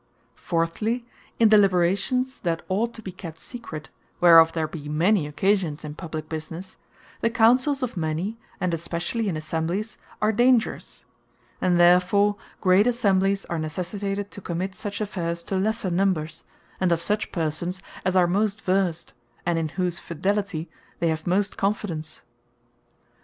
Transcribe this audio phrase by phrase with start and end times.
[0.33, 1.05] Fourthly,
[1.39, 3.89] in Deliberations that ought to be kept secret,
[4.19, 6.75] (whereof there be many occasions in Publique Businesse,)
[7.21, 11.05] the Counsells of many, and especially in Assemblies, are dangerous;
[11.61, 16.45] And therefore great Assemblies are necessitated to commit such affaires to lesser numbers,
[16.79, 19.13] and of such persons as are most versed,
[19.45, 22.21] and in whose fidelity they have most confidence.